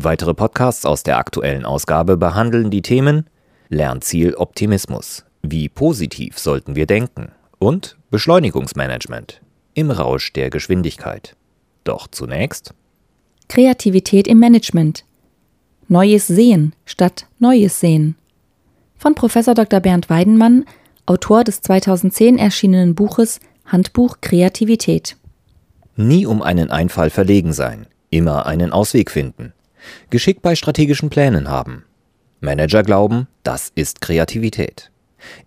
Weitere 0.00 0.32
Podcasts 0.32 0.86
aus 0.86 1.02
der 1.02 1.18
aktuellen 1.18 1.64
Ausgabe 1.64 2.16
behandeln 2.16 2.70
die 2.70 2.82
Themen 2.82 3.26
Lernziel 3.68 4.36
Optimismus. 4.36 5.24
Wie 5.42 5.68
positiv 5.68 6.38
sollten 6.38 6.76
wir 6.76 6.86
denken? 6.86 7.32
Und 7.58 7.96
Beschleunigungsmanagement 8.08 9.40
im 9.74 9.90
Rausch 9.90 10.32
der 10.32 10.50
Geschwindigkeit. 10.50 11.34
Doch 11.82 12.06
zunächst 12.06 12.74
Kreativität 13.48 14.28
im 14.28 14.38
Management. 14.38 15.04
Neues 15.88 16.28
Sehen 16.28 16.76
statt 16.84 17.26
Neues 17.40 17.80
Sehen. 17.80 18.14
Von 18.98 19.16
Prof. 19.16 19.34
Dr. 19.34 19.80
Bernd 19.80 20.08
Weidenmann, 20.08 20.64
Autor 21.06 21.42
des 21.42 21.60
2010 21.62 22.38
erschienenen 22.38 22.94
Buches 22.94 23.40
Handbuch 23.66 24.18
Kreativität. 24.20 25.16
Nie 25.96 26.24
um 26.24 26.40
einen 26.40 26.70
Einfall 26.70 27.10
verlegen 27.10 27.52
sein, 27.52 27.88
immer 28.10 28.46
einen 28.46 28.70
Ausweg 28.70 29.10
finden. 29.10 29.54
Geschick 30.10 30.42
bei 30.42 30.54
strategischen 30.54 31.10
Plänen 31.10 31.48
haben. 31.48 31.84
Manager 32.40 32.82
glauben, 32.82 33.26
das 33.42 33.72
ist 33.74 34.00
Kreativität. 34.00 34.90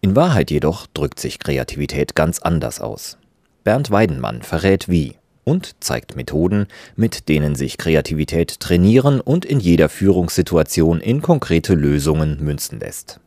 In 0.01 0.15
Wahrheit 0.15 0.51
jedoch 0.51 0.87
drückt 0.87 1.19
sich 1.19 1.39
Kreativität 1.39 2.15
ganz 2.15 2.39
anders 2.39 2.81
aus. 2.81 3.17
Bernd 3.63 3.91
Weidenmann 3.91 4.41
verrät 4.41 4.89
wie 4.89 5.15
und 5.43 5.75
zeigt 5.79 6.15
Methoden, 6.15 6.67
mit 6.95 7.29
denen 7.29 7.55
sich 7.55 7.77
Kreativität 7.77 8.59
trainieren 8.59 9.21
und 9.21 9.45
in 9.45 9.59
jeder 9.59 9.89
Führungssituation 9.89 10.99
in 10.99 11.21
konkrete 11.21 11.73
Lösungen 11.73 12.43
münzen 12.43 12.79
lässt. 12.79 13.19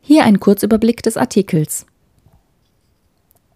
Hier 0.00 0.24
ein 0.24 0.40
Kurzüberblick 0.40 1.02
des 1.02 1.16
Artikels. 1.16 1.86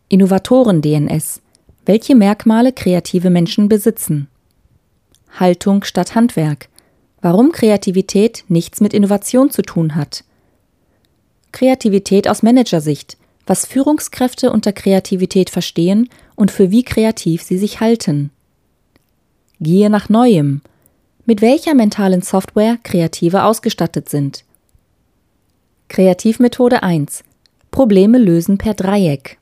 Innovatoren-DNS. 0.09 1.43
Welche 1.85 2.15
Merkmale 2.15 2.73
kreative 2.73 3.31
Menschen 3.31 3.69
besitzen. 3.69 4.29
Haltung 5.31 5.85
statt 5.85 6.15
Handwerk. 6.15 6.69
Warum 7.21 7.53
Kreativität 7.53 8.45
nichts 8.49 8.81
mit 8.81 8.95
Innovation 8.95 9.51
zu 9.51 9.63
tun 9.63 9.95
hat. 9.95 10.25
Kreativität 11.53 12.29
aus 12.29 12.43
Managersicht, 12.43 13.17
was 13.47 13.67
Führungskräfte 13.67 14.53
unter 14.53 14.73
Kreativität 14.73 15.51
verstehen 15.51 16.09
und 16.37 16.51
für 16.51 16.71
wie 16.71 16.85
kreativ 16.85 17.43
sie 17.43 17.59
sich 17.59 17.81
halten. 17.81 18.31
Gier 19.61 19.89
nach 19.89 20.09
Neuem, 20.09 20.61
mit 21.25 21.41
welcher 21.43 21.75
mentalen 21.75 22.23
Software 22.23 22.79
Kreative 22.85 23.45
ausgestattet 23.45 24.09
sind. 24.09 24.45
Kreativmethode 25.89 26.83
1. 26.83 27.25
Probleme 27.71 28.19
lösen 28.19 28.59
per 28.59 28.75
Dreieck. 28.75 29.39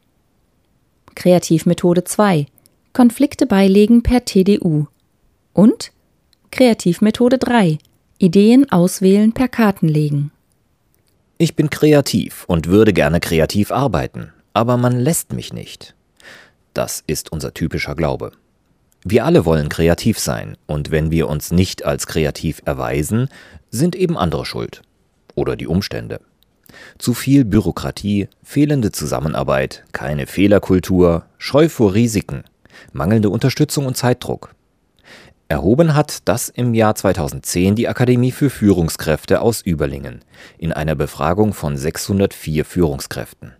Kreativmethode 1.14 2.04
2. 2.04 2.46
Konflikte 2.92 3.46
beilegen 3.46 4.02
per 4.02 4.24
TDU. 4.24 4.86
Und 5.56 5.90
Kreativmethode 6.50 7.38
3. 7.38 7.78
Ideen 8.18 8.70
auswählen 8.70 9.32
per 9.32 9.48
Kartenlegen. 9.48 10.30
Ich 11.38 11.56
bin 11.56 11.70
kreativ 11.70 12.44
und 12.46 12.66
würde 12.66 12.92
gerne 12.92 13.20
kreativ 13.20 13.70
arbeiten, 13.70 14.34
aber 14.52 14.76
man 14.76 15.00
lässt 15.00 15.32
mich 15.32 15.54
nicht. 15.54 15.94
Das 16.74 17.02
ist 17.06 17.32
unser 17.32 17.54
typischer 17.54 17.94
Glaube. 17.94 18.32
Wir 19.02 19.24
alle 19.24 19.46
wollen 19.46 19.70
kreativ 19.70 20.18
sein, 20.18 20.58
und 20.66 20.90
wenn 20.90 21.10
wir 21.10 21.26
uns 21.26 21.52
nicht 21.52 21.86
als 21.86 22.06
kreativ 22.06 22.60
erweisen, 22.66 23.30
sind 23.70 23.96
eben 23.96 24.18
andere 24.18 24.44
schuld. 24.44 24.82
Oder 25.36 25.56
die 25.56 25.68
Umstände. 25.68 26.20
Zu 26.98 27.14
viel 27.14 27.46
Bürokratie, 27.46 28.28
fehlende 28.42 28.92
Zusammenarbeit, 28.92 29.84
keine 29.92 30.26
Fehlerkultur, 30.26 31.24
Scheu 31.38 31.70
vor 31.70 31.94
Risiken, 31.94 32.44
mangelnde 32.92 33.30
Unterstützung 33.30 33.86
und 33.86 33.96
Zeitdruck. 33.96 34.54
Erhoben 35.48 35.94
hat 35.94 36.20
das 36.24 36.48
im 36.48 36.74
Jahr 36.74 36.96
2010 36.96 37.76
die 37.76 37.86
Akademie 37.86 38.32
für 38.32 38.50
Führungskräfte 38.50 39.40
aus 39.40 39.62
Überlingen 39.62 40.24
in 40.58 40.72
einer 40.72 40.96
Befragung 40.96 41.52
von 41.52 41.76
604 41.76 42.64
Führungskräften. 42.64 43.52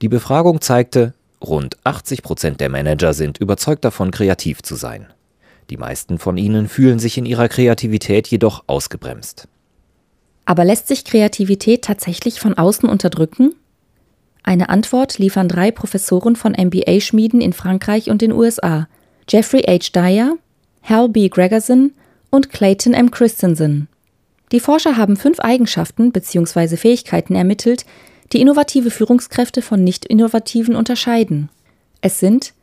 Die 0.00 0.08
Befragung 0.08 0.62
zeigte, 0.62 1.12
rund 1.42 1.76
80 1.84 2.22
Prozent 2.22 2.60
der 2.60 2.70
Manager 2.70 3.12
sind 3.12 3.36
überzeugt 3.38 3.84
davon, 3.84 4.10
kreativ 4.10 4.62
zu 4.62 4.74
sein. 4.74 5.06
Die 5.68 5.76
meisten 5.76 6.18
von 6.18 6.38
ihnen 6.38 6.66
fühlen 6.66 6.98
sich 6.98 7.18
in 7.18 7.26
ihrer 7.26 7.48
Kreativität 7.48 8.28
jedoch 8.28 8.64
ausgebremst. 8.66 9.48
Aber 10.46 10.64
lässt 10.64 10.88
sich 10.88 11.04
Kreativität 11.04 11.84
tatsächlich 11.84 12.40
von 12.40 12.54
außen 12.54 12.88
unterdrücken? 12.88 13.54
Eine 14.42 14.70
Antwort 14.70 15.18
liefern 15.18 15.48
drei 15.48 15.70
Professoren 15.70 16.36
von 16.36 16.52
MBA-Schmieden 16.52 17.40
in 17.40 17.52
Frankreich 17.52 18.10
und 18.10 18.22
den 18.22 18.32
USA: 18.32 18.88
Jeffrey 19.28 19.62
H. 19.62 19.90
Dyer, 19.94 20.36
Hal 20.82 21.08
B. 21.08 21.28
Gregerson 21.28 21.92
und 22.30 22.50
Clayton 22.50 22.94
M. 22.94 23.10
Christensen. 23.10 23.88
Die 24.52 24.60
Forscher 24.60 24.96
haben 24.96 25.16
fünf 25.16 25.40
Eigenschaften 25.40 26.12
bzw. 26.12 26.76
Fähigkeiten 26.76 27.34
ermittelt, 27.34 27.84
die 28.32 28.40
innovative 28.40 28.90
Führungskräfte 28.90 29.62
von 29.62 29.82
nicht-innovativen 29.82 30.74
unterscheiden. 30.74 31.48
Es 32.00 32.20
sind 32.20 32.54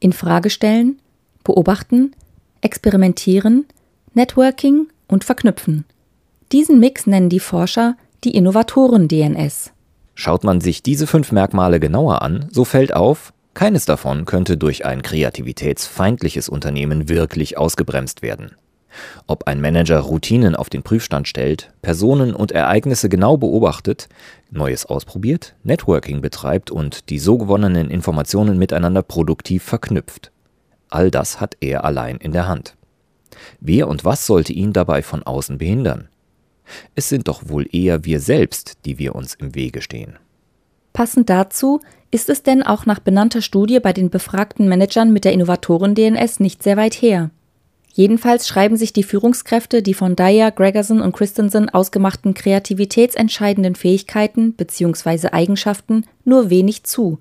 Infragestellen, 0.00 1.00
Beobachten, 1.44 2.12
Experimentieren, 2.60 3.66
Networking 4.14 4.88
und 5.08 5.24
Verknüpfen. 5.24 5.84
Diesen 6.52 6.80
Mix 6.80 7.06
nennen 7.06 7.28
die 7.28 7.40
Forscher 7.40 7.96
die 8.24 8.34
Innovatoren-DNS. 8.34 9.72
Schaut 10.14 10.44
man 10.44 10.60
sich 10.60 10.82
diese 10.82 11.06
fünf 11.06 11.30
Merkmale 11.30 11.78
genauer 11.78 12.22
an, 12.22 12.48
so 12.50 12.64
fällt 12.64 12.94
auf, 12.94 13.32
keines 13.56 13.86
davon 13.86 14.26
könnte 14.26 14.58
durch 14.58 14.84
ein 14.84 15.00
kreativitätsfeindliches 15.00 16.48
Unternehmen 16.50 17.08
wirklich 17.08 17.56
ausgebremst 17.56 18.20
werden. 18.20 18.52
Ob 19.26 19.46
ein 19.46 19.62
Manager 19.62 19.98
Routinen 19.98 20.54
auf 20.54 20.68
den 20.68 20.82
Prüfstand 20.82 21.26
stellt, 21.26 21.72
Personen 21.80 22.34
und 22.34 22.52
Ereignisse 22.52 23.08
genau 23.08 23.38
beobachtet, 23.38 24.08
Neues 24.50 24.84
ausprobiert, 24.84 25.54
Networking 25.64 26.20
betreibt 26.20 26.70
und 26.70 27.08
die 27.08 27.18
so 27.18 27.38
gewonnenen 27.38 27.90
Informationen 27.90 28.58
miteinander 28.58 29.02
produktiv 29.02 29.62
verknüpft. 29.62 30.32
All 30.90 31.10
das 31.10 31.40
hat 31.40 31.56
er 31.60 31.84
allein 31.84 32.18
in 32.18 32.32
der 32.32 32.46
Hand. 32.46 32.76
Wer 33.60 33.88
und 33.88 34.04
was 34.04 34.26
sollte 34.26 34.52
ihn 34.52 34.74
dabei 34.74 35.02
von 35.02 35.22
außen 35.22 35.56
behindern? 35.56 36.08
Es 36.94 37.08
sind 37.08 37.26
doch 37.26 37.48
wohl 37.48 37.66
eher 37.74 38.04
wir 38.04 38.20
selbst, 38.20 38.84
die 38.84 38.98
wir 38.98 39.14
uns 39.14 39.34
im 39.34 39.54
Wege 39.54 39.80
stehen. 39.80 40.18
Passend 40.96 41.28
dazu 41.28 41.80
ist 42.10 42.30
es 42.30 42.42
denn 42.42 42.62
auch 42.62 42.86
nach 42.86 43.00
benannter 43.00 43.42
Studie 43.42 43.80
bei 43.80 43.92
den 43.92 44.08
befragten 44.08 44.66
Managern 44.66 45.12
mit 45.12 45.26
der 45.26 45.34
Innovatoren-DNS 45.34 46.40
nicht 46.40 46.62
sehr 46.62 46.78
weit 46.78 46.94
her. 46.94 47.30
Jedenfalls 47.92 48.48
schreiben 48.48 48.78
sich 48.78 48.94
die 48.94 49.02
Führungskräfte 49.02 49.82
die 49.82 49.92
von 49.92 50.16
Dyer, 50.16 50.50
Gregerson 50.50 51.02
und 51.02 51.14
Christensen 51.14 51.68
ausgemachten 51.68 52.32
kreativitätsentscheidenden 52.32 53.74
Fähigkeiten 53.74 54.54
bzw. 54.54 55.28
Eigenschaften 55.32 56.06
nur 56.24 56.48
wenig 56.48 56.84
zu. 56.84 57.18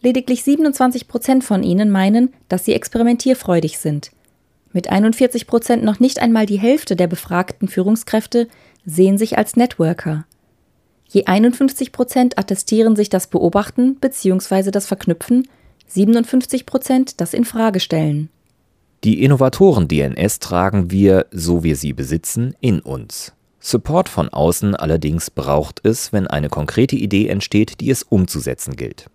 Lediglich 0.00 0.44
27 0.44 1.08
Prozent 1.08 1.42
von 1.42 1.64
ihnen 1.64 1.90
meinen, 1.90 2.32
dass 2.48 2.64
sie 2.64 2.74
experimentierfreudig 2.74 3.78
sind. 3.78 4.12
Mit 4.72 4.88
41 4.88 5.48
Prozent 5.48 5.82
noch 5.82 5.98
nicht 5.98 6.22
einmal 6.22 6.46
die 6.46 6.60
Hälfte 6.60 6.94
der 6.94 7.08
befragten 7.08 7.66
Führungskräfte 7.66 8.46
sehen 8.86 9.18
sich 9.18 9.36
als 9.36 9.56
Networker. 9.56 10.26
Je 11.08 11.26
51 11.26 11.92
Prozent 11.92 12.38
attestieren 12.38 12.96
sich 12.96 13.08
das 13.08 13.26
Beobachten 13.26 13.96
bzw. 13.96 14.70
das 14.70 14.86
Verknüpfen, 14.86 15.48
57 15.86 16.66
Prozent 16.66 17.20
das 17.20 17.34
Infragestellen. 17.34 18.30
Die 19.04 19.22
Innovatoren-DNS 19.22 20.38
tragen 20.38 20.90
wir, 20.90 21.26
so 21.30 21.62
wir 21.62 21.76
sie 21.76 21.92
besitzen, 21.92 22.54
in 22.60 22.80
uns. 22.80 23.32
Support 23.60 24.08
von 24.08 24.28
außen 24.28 24.74
allerdings 24.74 25.30
braucht 25.30 25.80
es, 25.84 26.12
wenn 26.12 26.26
eine 26.26 26.48
konkrete 26.48 26.96
Idee 26.96 27.28
entsteht, 27.28 27.80
die 27.80 27.90
es 27.90 28.02
umzusetzen 28.02 28.76
gilt. 28.76 29.06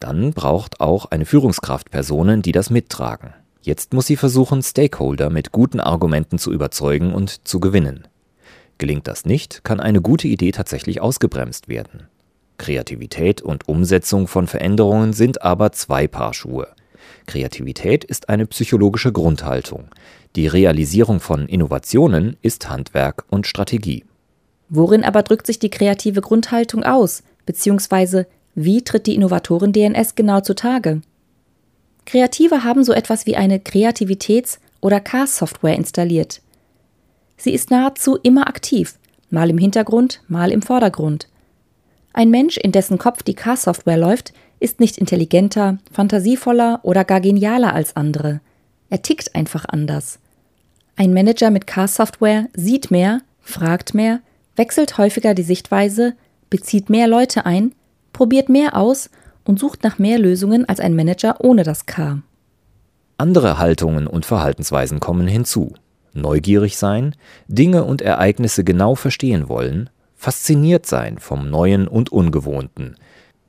Dann 0.00 0.32
braucht 0.32 0.80
auch 0.80 1.06
eine 1.06 1.26
Führungskraft 1.26 1.90
Personen, 1.90 2.42
die 2.42 2.52
das 2.52 2.70
mittragen. 2.70 3.34
Jetzt 3.62 3.92
muss 3.92 4.06
sie 4.06 4.16
versuchen, 4.16 4.62
Stakeholder 4.62 5.30
mit 5.30 5.52
guten 5.52 5.80
Argumenten 5.80 6.38
zu 6.38 6.52
überzeugen 6.52 7.12
und 7.12 7.46
zu 7.46 7.60
gewinnen. 7.60 8.06
Gelingt 8.78 9.08
das 9.08 9.24
nicht, 9.24 9.64
kann 9.64 9.80
eine 9.80 10.00
gute 10.00 10.28
Idee 10.28 10.52
tatsächlich 10.52 11.00
ausgebremst 11.00 11.68
werden. 11.68 12.06
Kreativität 12.58 13.42
und 13.42 13.68
Umsetzung 13.68 14.26
von 14.26 14.46
Veränderungen 14.46 15.12
sind 15.12 15.42
aber 15.42 15.72
zwei 15.72 16.08
Paar 16.08 16.34
Schuhe. 16.34 16.68
Kreativität 17.26 18.04
ist 18.04 18.28
eine 18.28 18.46
psychologische 18.46 19.12
Grundhaltung. 19.12 19.88
Die 20.36 20.46
Realisierung 20.46 21.20
von 21.20 21.48
Innovationen 21.48 22.36
ist 22.42 22.68
Handwerk 22.68 23.24
und 23.28 23.46
Strategie. 23.46 24.04
Worin 24.68 25.04
aber 25.04 25.22
drückt 25.22 25.46
sich 25.46 25.58
die 25.58 25.70
kreative 25.70 26.20
Grundhaltung 26.20 26.84
aus, 26.84 27.22
beziehungsweise 27.46 28.26
wie 28.54 28.82
tritt 28.82 29.06
die 29.06 29.14
Innovatoren-DNS 29.14 30.14
genau 30.14 30.40
zutage? 30.40 31.00
Kreative 32.04 32.64
haben 32.64 32.84
so 32.84 32.92
etwas 32.92 33.26
wie 33.26 33.36
eine 33.36 33.58
Kreativitäts- 33.58 34.58
oder 34.80 35.00
Car-Software 35.00 35.76
installiert. 35.76 36.40
Sie 37.38 37.54
ist 37.54 37.70
nahezu 37.70 38.18
immer 38.22 38.48
aktiv, 38.48 38.98
mal 39.30 39.48
im 39.48 39.58
Hintergrund, 39.58 40.20
mal 40.28 40.50
im 40.50 40.60
Vordergrund. 40.60 41.28
Ein 42.12 42.30
Mensch, 42.30 42.56
in 42.56 42.72
dessen 42.72 42.98
Kopf 42.98 43.22
die 43.22 43.34
Car-Software 43.34 43.96
läuft, 43.96 44.32
ist 44.60 44.80
nicht 44.80 44.98
intelligenter, 44.98 45.78
fantasievoller 45.92 46.80
oder 46.82 47.04
gar 47.04 47.20
genialer 47.20 47.72
als 47.72 47.94
andere. 47.94 48.40
Er 48.90 49.02
tickt 49.02 49.34
einfach 49.36 49.64
anders. 49.68 50.18
Ein 50.96 51.14
Manager 51.14 51.50
mit 51.50 51.68
Car-Software 51.68 52.48
sieht 52.54 52.90
mehr, 52.90 53.20
fragt 53.40 53.94
mehr, 53.94 54.20
wechselt 54.56 54.98
häufiger 54.98 55.34
die 55.34 55.44
Sichtweise, 55.44 56.14
bezieht 56.50 56.90
mehr 56.90 57.06
Leute 57.06 57.46
ein, 57.46 57.72
probiert 58.12 58.48
mehr 58.48 58.76
aus 58.76 59.10
und 59.44 59.60
sucht 59.60 59.84
nach 59.84 59.98
mehr 60.00 60.18
Lösungen 60.18 60.68
als 60.68 60.80
ein 60.80 60.96
Manager 60.96 61.36
ohne 61.40 61.62
das 61.62 61.86
K. 61.86 62.18
Andere 63.16 63.58
Haltungen 63.58 64.08
und 64.08 64.26
Verhaltensweisen 64.26 64.98
kommen 64.98 65.28
hinzu. 65.28 65.74
Neugierig 66.20 66.76
sein, 66.76 67.14
Dinge 67.46 67.84
und 67.84 68.02
Ereignisse 68.02 68.64
genau 68.64 68.94
verstehen 68.94 69.48
wollen, 69.48 69.90
fasziniert 70.14 70.86
sein 70.86 71.18
vom 71.18 71.48
Neuen 71.48 71.88
und 71.88 72.10
Ungewohnten, 72.10 72.96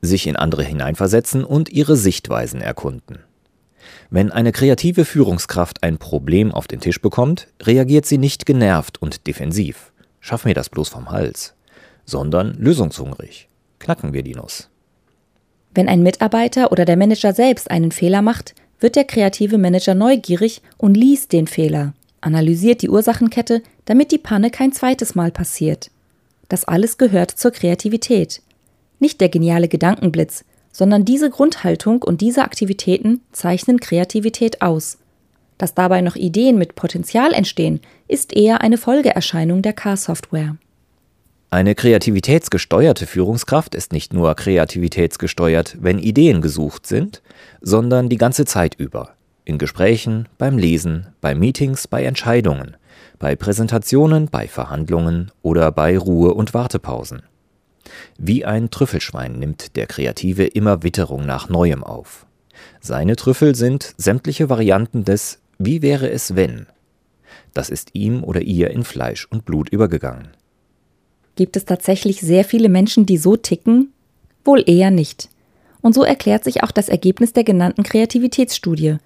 sich 0.02 0.28
in 0.28 0.36
andere 0.36 0.64
hineinversetzen 0.64 1.44
und 1.44 1.70
ihre 1.70 1.98
Sichtweisen 1.98 2.62
erkunden. 2.62 3.20
Wenn 4.10 4.32
eine 4.32 4.52
kreative 4.52 5.06
Führungskraft 5.06 5.84
ein 5.84 5.98
Problem 5.98 6.52
auf 6.52 6.68
den 6.68 6.80
Tisch 6.80 7.02
bekommt, 7.02 7.48
reagiert 7.62 8.06
sie 8.06 8.18
nicht 8.18 8.46
genervt 8.46 9.02
und 9.02 9.28
defensiv. 9.28 9.92
Schaff 10.20 10.46
mir 10.46 10.54
das 10.54 10.70
bloß 10.70 10.90
vom 10.90 11.12
Hals, 11.12 11.56
sondern 12.06 12.54
lösungshungrig. 12.56 13.48
Knacken 13.80 14.14
wir 14.14 14.24
die 14.24 14.36
Nuss. 14.36 14.70
Wenn 15.74 15.88
ein 15.88 16.04
Mitarbeiter 16.04 16.72
oder 16.72 16.86
der 16.86 16.98
Manager 16.98 17.34
selbst 17.34 17.70
einen 17.72 17.92
Fehler 17.92 18.22
macht, 18.22 18.56
wird 18.80 18.96
der 18.96 19.04
kreative 19.06 19.58
Manager 19.58 19.94
neugierig 19.94 20.62
und 20.78 20.96
liest 20.96 21.32
den 21.32 21.48
Fehler, 21.48 21.94
analysiert 22.22 22.82
die 22.82 22.90
Ursachenkette, 22.90 23.62
damit 23.86 24.12
die 24.12 24.18
Panne 24.18 24.50
kein 24.50 24.72
zweites 24.72 25.16
Mal 25.16 25.32
passiert. 25.32 25.92
Das 26.48 26.66
alles 26.66 26.98
gehört 26.98 27.32
zur 27.32 27.52
Kreativität. 27.52 28.42
Nicht 29.00 29.22
der 29.22 29.30
geniale 29.30 29.68
Gedankenblitz, 29.68 30.44
sondern 30.72 31.06
diese 31.06 31.30
Grundhaltung 31.30 32.02
und 32.02 32.22
diese 32.22 32.44
Aktivitäten 32.44 33.22
zeichnen 33.32 33.80
Kreativität 33.80 34.62
aus. 34.62 34.98
Dass 35.58 35.74
dabei 35.74 36.02
noch 36.02 36.16
Ideen 36.16 36.58
mit 36.58 36.76
Potenzial 36.76 37.34
entstehen, 37.34 37.82
ist 38.08 38.36
eher 38.36 38.62
eine 38.62 38.78
Folgeerscheinung 38.78 39.62
der 39.62 39.74
Car-Software. 39.74 40.56
Eine 41.52 41.74
kreativitätsgesteuerte 41.74 43.08
Führungskraft 43.08 43.74
ist 43.74 43.92
nicht 43.92 44.14
nur 44.14 44.36
kreativitätsgesteuert, 44.36 45.78
wenn 45.82 45.98
Ideen 45.98 46.42
gesucht 46.42 46.86
sind, 46.86 47.22
sondern 47.60 48.08
die 48.08 48.18
ganze 48.18 48.46
Zeit 48.46 48.76
über. 48.76 49.16
In 49.50 49.58
Gesprächen, 49.58 50.30
beim 50.38 50.60
Lesen, 50.60 51.08
bei 51.22 51.34
Meetings, 51.34 51.88
bei 51.88 52.04
Entscheidungen, 52.04 52.78
bei 53.18 53.36
Präsentationen, 53.36 54.28
bei 54.30 54.48
Verhandlungen 54.48 55.32
oder 55.42 55.72
bei 55.72 55.98
Ruhe- 55.98 56.36
und 56.36 56.54
Wartepausen. 56.54 57.24
Wie 58.20 58.46
ein 58.46 58.70
Trüffelschwein 58.70 59.40
nimmt 59.40 59.76
der 59.76 59.88
Kreative 59.88 60.46
immer 60.46 60.84
Witterung 60.84 61.26
nach 61.26 61.50
Neuem 61.50 61.84
auf. 61.84 62.28
Seine 62.80 63.16
Trüffel 63.16 63.56
sind 63.56 63.96
sämtliche 63.98 64.50
Varianten 64.52 65.04
des 65.04 65.40
Wie 65.58 65.82
wäre 65.82 66.12
es 66.12 66.36
wenn? 66.36 66.68
Das 67.56 67.72
ist 67.72 67.90
ihm 67.94 68.24
oder 68.24 68.42
ihr 68.42 68.70
in 68.70 68.84
Fleisch 68.84 69.26
und 69.32 69.46
Blut 69.46 69.70
übergegangen. 69.70 70.28
Gibt 71.36 71.58
es 71.58 71.66
tatsächlich 71.66 72.22
sehr 72.22 72.44
viele 72.44 72.70
Menschen, 72.70 73.08
die 73.08 73.18
so 73.18 73.36
ticken? 73.36 73.94
Wohl 74.46 74.64
eher 74.68 74.92
nicht. 74.92 75.28
Und 75.82 75.96
so 75.96 76.04
erklärt 76.04 76.44
sich 76.44 76.62
auch 76.62 76.72
das 76.72 76.88
Ergebnis 76.88 77.34
der 77.34 77.44
genannten 77.44 77.82
Kreativitätsstudie. 77.82 78.98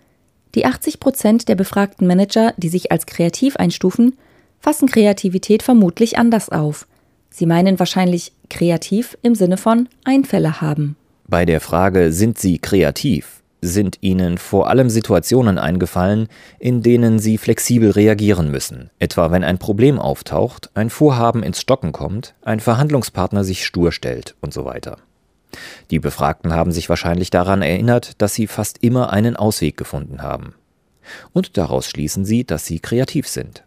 Die 0.56 0.66
80 0.66 1.00
Prozent 1.00 1.50
der 1.50 1.56
befragten 1.56 2.08
Manager, 2.08 2.54
die 2.58 2.70
sich 2.70 2.92
als 2.92 3.06
kreativ 3.06 3.56
einstufen, 3.56 4.16
fassen 4.60 4.88
Kreativität 4.88 5.64
vermutlich 5.64 6.18
anders 6.18 6.50
auf. 6.50 6.88
Sie 7.30 7.46
meinen 7.46 7.80
wahrscheinlich 7.80 8.32
kreativ 8.50 9.18
im 9.24 9.34
Sinne 9.34 9.58
von 9.58 9.90
Einfälle 10.04 10.62
haben. 10.62 10.96
Bei 11.28 11.46
der 11.46 11.60
Frage, 11.60 12.14
sind 12.14 12.38
Sie 12.38 12.60
kreativ, 12.60 13.42
sind 13.62 13.98
Ihnen 14.02 14.38
vor 14.38 14.70
allem 14.70 14.90
Situationen 14.90 15.58
eingefallen, 15.58 16.28
in 16.60 16.84
denen 16.84 17.18
Sie 17.18 17.40
flexibel 17.40 17.90
reagieren 17.90 18.52
müssen, 18.52 18.92
etwa 19.00 19.32
wenn 19.32 19.44
ein 19.44 19.58
Problem 19.58 19.98
auftaucht, 19.98 20.70
ein 20.76 20.92
Vorhaben 20.92 21.42
ins 21.42 21.60
Stocken 21.60 21.92
kommt, 21.92 22.36
ein 22.44 22.60
Verhandlungspartner 22.60 23.44
sich 23.44 23.66
stur 23.66 23.92
stellt 23.92 24.36
und 24.42 24.54
so 24.54 24.66
weiter. 24.66 24.98
Die 25.92 26.00
Befragten 26.00 26.54
haben 26.54 26.72
sich 26.72 26.90
wahrscheinlich 26.90 27.30
daran 27.30 27.62
erinnert, 27.62 28.22
dass 28.22 28.34
sie 28.34 28.48
fast 28.48 28.84
immer 28.84 29.12
einen 29.12 29.36
Ausweg 29.36 29.78
gefunden 29.78 30.22
haben. 30.22 30.56
Und 31.34 31.58
daraus 31.58 31.88
schließen 31.88 32.26
sie, 32.26 32.44
dass 32.44 32.66
sie 32.66 32.80
kreativ 32.80 33.28
sind. 33.28 33.64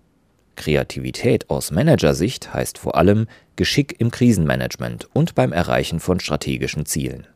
Kreativität 0.56 1.50
aus 1.50 1.70
Managersicht 1.70 2.52
heißt 2.54 2.78
vor 2.78 2.96
allem 2.96 3.26
Geschick 3.56 3.96
im 3.98 4.10
Krisenmanagement 4.10 5.08
und 5.12 5.34
beim 5.34 5.52
Erreichen 5.52 6.00
von 6.00 6.18
strategischen 6.18 6.86
Zielen. 6.86 7.26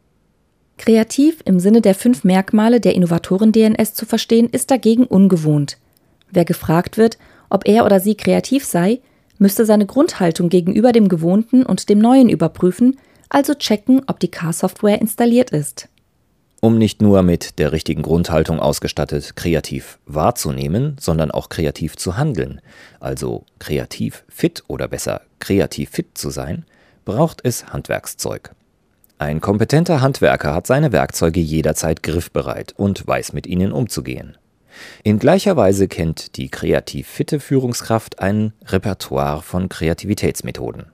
Kreativ 0.78 1.42
im 1.44 1.60
Sinne 1.60 1.82
der 1.82 1.94
fünf 1.94 2.24
Merkmale 2.24 2.80
der 2.80 2.94
Innovatoren-DNS 2.94 3.92
zu 3.92 4.06
verstehen, 4.06 4.48
ist 4.48 4.70
dagegen 4.70 5.04
ungewohnt. 5.04 5.76
Wer 6.30 6.46
gefragt 6.46 6.96
wird, 6.96 7.18
ob 7.50 7.68
er 7.68 7.84
oder 7.84 8.00
sie 8.00 8.14
kreativ 8.14 8.64
sei, 8.64 9.00
müsste 9.36 9.66
seine 9.66 9.84
Grundhaltung 9.84 10.48
gegenüber 10.48 10.92
dem 10.92 11.08
Gewohnten 11.08 11.66
und 11.66 11.88
dem 11.90 11.98
Neuen 11.98 12.30
überprüfen, 12.30 12.98
also 13.30 13.54
checken, 13.54 14.02
ob 14.06 14.20
die 14.20 14.30
Car-Software 14.30 15.00
installiert 15.00 15.50
ist. 15.50 15.88
Um 16.60 16.76
nicht 16.76 17.00
nur 17.00 17.22
mit 17.22 17.58
der 17.58 17.72
richtigen 17.72 18.02
Grundhaltung 18.02 18.60
ausgestattet 18.60 19.34
kreativ 19.34 19.98
wahrzunehmen, 20.04 20.96
sondern 21.00 21.30
auch 21.30 21.48
kreativ 21.48 21.96
zu 21.96 22.18
handeln, 22.18 22.60
also 23.00 23.46
kreativ 23.58 24.24
fit 24.28 24.62
oder 24.68 24.86
besser 24.86 25.22
kreativ 25.38 25.88
fit 25.88 26.18
zu 26.18 26.28
sein, 26.28 26.66
braucht 27.06 27.40
es 27.44 27.72
Handwerkszeug. 27.72 28.50
Ein 29.16 29.40
kompetenter 29.40 30.02
Handwerker 30.02 30.54
hat 30.54 30.66
seine 30.66 30.92
Werkzeuge 30.92 31.40
jederzeit 31.40 32.02
griffbereit 32.02 32.74
und 32.76 33.06
weiß 33.06 33.32
mit 33.32 33.46
ihnen 33.46 33.72
umzugehen. 33.72 34.36
In 35.02 35.18
gleicher 35.18 35.56
Weise 35.56 35.88
kennt 35.88 36.36
die 36.36 36.48
kreativ 36.48 37.06
fitte 37.06 37.40
Führungskraft 37.40 38.18
ein 38.18 38.52
Repertoire 38.66 39.42
von 39.42 39.68
Kreativitätsmethoden. 39.68 40.86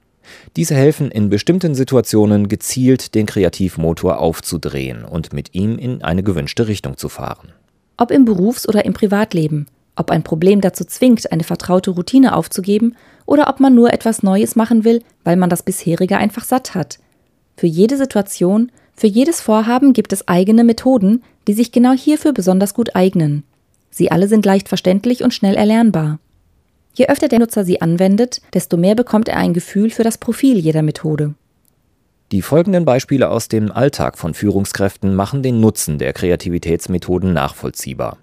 Diese 0.57 0.75
helfen 0.75 1.11
in 1.11 1.29
bestimmten 1.29 1.75
Situationen 1.75 2.49
gezielt 2.49 3.15
den 3.15 3.27
Kreativmotor 3.27 4.19
aufzudrehen 4.19 5.05
und 5.05 5.33
mit 5.33 5.55
ihm 5.55 5.79
in 5.79 6.03
eine 6.03 6.23
gewünschte 6.23 6.69
Richtung 6.69 6.97
zu 6.97 7.09
fahren. 7.09 7.53
Ob 7.97 8.11
im 8.11 8.25
Berufs- 8.25 8.69
oder 8.69 8.85
im 8.85 8.93
Privatleben, 8.93 9.67
ob 9.97 10.11
ein 10.11 10.23
Problem 10.23 10.61
dazu 10.61 10.85
zwingt, 10.85 11.33
eine 11.33 11.45
vertraute 11.45 11.91
Routine 11.91 12.37
aufzugeben, 12.37 12.95
oder 13.25 13.49
ob 13.49 13.61
man 13.61 13.75
nur 13.75 13.93
etwas 13.93 14.23
Neues 14.23 14.55
machen 14.55 14.85
will, 14.85 15.03
weil 15.25 15.37
man 15.37 15.51
das 15.51 15.63
bisherige 15.63 16.19
einfach 16.19 16.45
satt 16.45 16.75
hat. 16.75 16.99
Für 17.57 17.67
jede 17.67 17.97
Situation, 17.97 18.71
für 18.95 19.07
jedes 19.07 19.41
Vorhaben 19.41 19.93
gibt 19.93 20.13
es 20.13 20.29
eigene 20.29 20.65
Methoden, 20.65 21.23
die 21.49 21.55
sich 21.55 21.73
genau 21.73 21.93
hierfür 21.93 22.33
besonders 22.33 22.75
gut 22.75 22.95
eignen. 22.95 23.45
Sie 23.91 24.11
alle 24.11 24.29
sind 24.29 24.45
leicht 24.45 24.69
verständlich 24.69 25.25
und 25.25 25.33
schnell 25.33 25.55
erlernbar. 25.55 26.19
Je 26.97 27.09
öfter 27.09 27.29
der 27.29 27.41
Nutzer 27.41 27.65
sie 27.65 27.83
anwendet, 27.83 28.41
desto 28.55 28.79
mehr 28.79 28.95
bekommt 28.95 29.29
er 29.29 29.37
ein 29.37 29.53
Gefühl 29.53 29.91
für 29.91 30.03
das 30.03 30.17
Profil 30.17 30.59
jeder 30.59 30.81
Methode. 30.81 31.35
Die 32.33 32.41
folgenden 32.41 32.87
Beispiele 32.87 33.29
aus 33.29 33.49
dem 33.49 33.71
Alltag 33.71 34.17
von 34.17 34.33
Führungskräften 34.33 35.15
machen 35.15 35.43
den 35.43 35.61
Nutzen 35.61 35.99
der 35.99 36.15
Kreativitätsmethoden 36.15 37.35
nachvollziehbar 37.35 38.17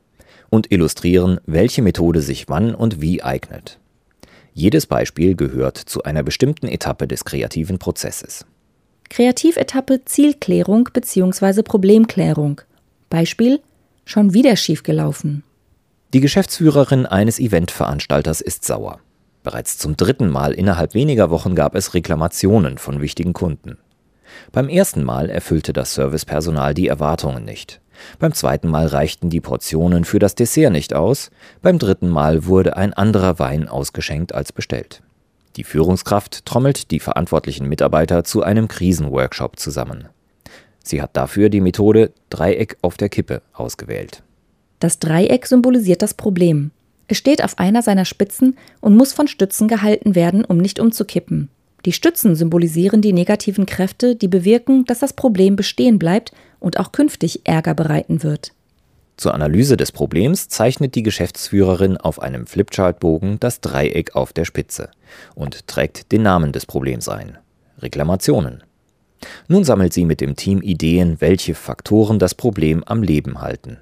und 0.49 0.71
illustrieren, 0.71 1.39
welche 1.45 1.83
Methode 1.83 2.21
sich 2.21 2.49
wann 2.49 2.73
und 2.73 2.99
wie 2.99 3.23
eignet. 3.23 3.79
Jedes 4.53 4.87
Beispiel 4.87 5.35
gehört 5.35 5.77
zu 5.77 6.03
einer 6.03 6.23
bestimmten 6.23 6.67
Etappe 6.67 7.07
des 7.07 7.25
kreativen 7.25 7.77
Prozesses. 7.77 8.45
Kreativetappe 9.09 10.03
Zielklärung 10.05 10.89
bzw. 10.91 11.61
Problemklärung. 11.61 12.61
Beispiel 13.09 13.59
schon 14.05 14.33
wieder 14.33 14.55
schiefgelaufen. 14.55 15.43
Die 16.13 16.19
Geschäftsführerin 16.19 17.07
eines 17.07 17.39
Eventveranstalters 17.39 18.39
ist 18.39 18.65
sauer. 18.65 18.99
Bereits 19.41 19.79
zum 19.79 19.97
dritten 19.97 20.29
Mal 20.29 20.53
innerhalb 20.53 20.93
weniger 20.93 21.31
Wochen 21.31 21.55
gab 21.55 21.73
es 21.73 21.95
Reklamationen 21.95 22.77
von 22.77 23.01
wichtigen 23.01 23.33
Kunden. 23.33 23.79
Beim 24.51 24.69
ersten 24.69 25.03
Mal 25.03 25.31
erfüllte 25.31 25.73
das 25.73 25.95
Servicepersonal 25.95 26.75
die 26.75 26.87
Erwartungen 26.87 27.43
nicht. 27.43 27.81
Beim 28.19 28.31
zweiten 28.31 28.67
Mal 28.67 28.85
reichten 28.85 29.31
die 29.31 29.41
Portionen 29.41 30.05
für 30.05 30.19
das 30.19 30.35
Dessert 30.35 30.71
nicht 30.71 30.93
aus. 30.93 31.31
Beim 31.63 31.79
dritten 31.79 32.09
Mal 32.09 32.45
wurde 32.45 32.77
ein 32.77 32.93
anderer 32.93 33.39
Wein 33.39 33.67
ausgeschenkt 33.67 34.35
als 34.35 34.51
bestellt. 34.51 35.01
Die 35.55 35.63
Führungskraft 35.63 36.45
trommelt 36.45 36.91
die 36.91 36.99
verantwortlichen 36.99 37.67
Mitarbeiter 37.67 38.23
zu 38.23 38.43
einem 38.43 38.67
Krisenworkshop 38.67 39.57
zusammen. 39.57 40.09
Sie 40.83 41.01
hat 41.01 41.17
dafür 41.17 41.49
die 41.49 41.61
Methode 41.61 42.11
Dreieck 42.29 42.77
auf 42.83 42.97
der 42.97 43.09
Kippe 43.09 43.41
ausgewählt. 43.53 44.21
Das 44.83 44.99
Dreieck 44.99 45.45
symbolisiert 45.45 46.01
das 46.01 46.13
Problem. 46.13 46.71
Es 47.07 47.17
steht 47.17 47.41
auf 47.41 47.57
einer 47.57 47.81
seiner 47.81 48.03
Spitzen 48.03 48.57
und 48.81 48.97
muss 48.97 49.13
von 49.13 49.29
Stützen 49.29 49.69
gehalten 49.69 50.13
werden, 50.13 50.43
um 50.43 50.57
nicht 50.57 50.77
umzukippen. 50.77 51.47
Die 51.85 51.93
Stützen 51.93 52.35
symbolisieren 52.35 53.01
die 53.01 53.13
negativen 53.13 53.65
Kräfte, 53.65 54.17
die 54.17 54.27
bewirken, 54.27 54.83
dass 54.83 54.99
das 54.99 55.13
Problem 55.13 55.55
bestehen 55.55 55.99
bleibt 55.99 56.33
und 56.59 56.81
auch 56.81 56.91
künftig 56.91 57.45
Ärger 57.45 57.75
bereiten 57.75 58.23
wird. 58.23 58.51
Zur 59.15 59.33
Analyse 59.33 59.77
des 59.77 59.93
Problems 59.93 60.49
zeichnet 60.49 60.95
die 60.95 61.03
Geschäftsführerin 61.03 61.95
auf 61.95 62.21
einem 62.21 62.45
Flipchartbogen 62.45 63.39
das 63.39 63.61
Dreieck 63.61 64.17
auf 64.17 64.33
der 64.33 64.43
Spitze 64.43 64.89
und 65.33 65.65
trägt 65.65 66.11
den 66.11 66.23
Namen 66.23 66.51
des 66.51 66.65
Problems 66.65 67.07
ein. 67.07 67.37
Reklamationen. 67.79 68.65
Nun 69.47 69.63
sammelt 69.63 69.93
sie 69.93 70.03
mit 70.03 70.19
dem 70.19 70.35
Team 70.35 70.61
Ideen, 70.61 71.21
welche 71.21 71.55
Faktoren 71.55 72.19
das 72.19 72.35
Problem 72.35 72.83
am 72.83 73.01
Leben 73.01 73.39
halten. 73.39 73.77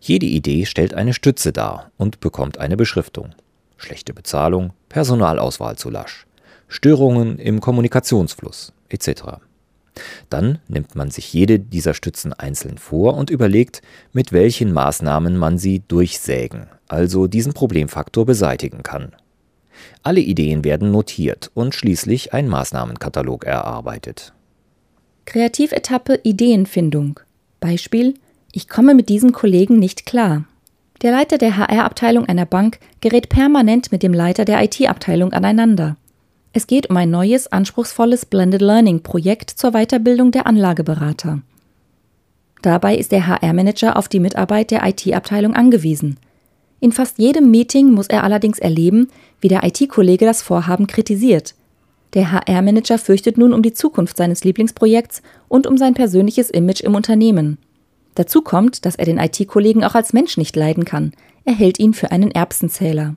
Jede 0.00 0.26
Idee 0.26 0.64
stellt 0.64 0.94
eine 0.94 1.14
Stütze 1.14 1.52
dar 1.52 1.90
und 1.96 2.20
bekommt 2.20 2.58
eine 2.58 2.76
Beschriftung. 2.76 3.34
Schlechte 3.76 4.14
Bezahlung, 4.14 4.72
Personalauswahl 4.88 5.76
zu 5.76 5.90
lasch, 5.90 6.26
Störungen 6.68 7.38
im 7.38 7.60
Kommunikationsfluss 7.60 8.72
etc. 8.88 9.22
Dann 10.30 10.58
nimmt 10.68 10.94
man 10.94 11.10
sich 11.10 11.32
jede 11.32 11.58
dieser 11.58 11.94
Stützen 11.94 12.32
einzeln 12.32 12.78
vor 12.78 13.14
und 13.14 13.30
überlegt, 13.30 13.82
mit 14.12 14.32
welchen 14.32 14.72
Maßnahmen 14.72 15.36
man 15.36 15.58
sie 15.58 15.82
durchsägen, 15.88 16.68
also 16.88 17.26
diesen 17.26 17.54
Problemfaktor 17.54 18.26
beseitigen 18.26 18.82
kann. 18.82 19.12
Alle 20.02 20.20
Ideen 20.20 20.64
werden 20.64 20.90
notiert 20.90 21.50
und 21.54 21.74
schließlich 21.74 22.32
ein 22.32 22.48
Maßnahmenkatalog 22.48 23.44
erarbeitet. 23.44 24.32
Kreativetappe 25.24 26.20
Ideenfindung. 26.22 27.20
Beispiel: 27.60 28.14
Ich 28.56 28.70
komme 28.70 28.94
mit 28.94 29.10
diesem 29.10 29.32
Kollegen 29.32 29.78
nicht 29.78 30.06
klar. 30.06 30.44
Der 31.02 31.12
Leiter 31.12 31.36
der 31.36 31.58
HR-Abteilung 31.58 32.24
einer 32.24 32.46
Bank 32.46 32.78
gerät 33.02 33.28
permanent 33.28 33.92
mit 33.92 34.02
dem 34.02 34.14
Leiter 34.14 34.46
der 34.46 34.64
IT-Abteilung 34.64 35.34
aneinander. 35.34 35.98
Es 36.54 36.66
geht 36.66 36.88
um 36.88 36.96
ein 36.96 37.10
neues, 37.10 37.52
anspruchsvolles 37.52 38.24
Blended 38.24 38.62
Learning 38.62 39.02
Projekt 39.02 39.50
zur 39.50 39.72
Weiterbildung 39.72 40.30
der 40.30 40.46
Anlageberater. 40.46 41.42
Dabei 42.62 42.96
ist 42.96 43.12
der 43.12 43.26
HR-Manager 43.26 43.94
auf 43.94 44.08
die 44.08 44.20
Mitarbeit 44.20 44.70
der 44.70 44.86
IT-Abteilung 44.86 45.52
angewiesen. 45.52 46.16
In 46.80 46.92
fast 46.92 47.18
jedem 47.18 47.50
Meeting 47.50 47.90
muss 47.90 48.06
er 48.06 48.24
allerdings 48.24 48.58
erleben, 48.58 49.10
wie 49.42 49.48
der 49.48 49.64
IT-Kollege 49.64 50.24
das 50.24 50.40
Vorhaben 50.40 50.86
kritisiert. 50.86 51.54
Der 52.14 52.32
HR-Manager 52.32 52.96
fürchtet 52.96 53.36
nun 53.36 53.52
um 53.52 53.60
die 53.60 53.74
Zukunft 53.74 54.16
seines 54.16 54.44
Lieblingsprojekts 54.44 55.20
und 55.48 55.66
um 55.66 55.76
sein 55.76 55.92
persönliches 55.92 56.48
Image 56.48 56.80
im 56.80 56.94
Unternehmen. 56.94 57.58
Dazu 58.16 58.40
kommt, 58.40 58.84
dass 58.86 58.96
er 58.96 59.04
den 59.04 59.18
IT-Kollegen 59.18 59.84
auch 59.84 59.94
als 59.94 60.12
Mensch 60.12 60.36
nicht 60.38 60.56
leiden 60.56 60.84
kann. 60.84 61.12
Er 61.44 61.54
hält 61.54 61.78
ihn 61.78 61.94
für 61.94 62.10
einen 62.10 62.30
Erbsenzähler. 62.30 63.14